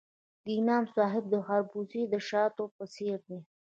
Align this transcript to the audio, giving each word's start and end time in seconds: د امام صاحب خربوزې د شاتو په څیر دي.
د 0.45 0.47
امام 0.61 0.83
صاحب 0.95 1.25
خربوزې 1.47 2.01
د 2.07 2.13
شاتو 2.27 2.63
په 2.75 2.83
څیر 2.93 3.17
دي. 3.27 3.39